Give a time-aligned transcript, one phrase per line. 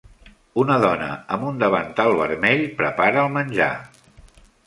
[0.61, 3.71] Una dona amb un davantal vermell prepara el menjar.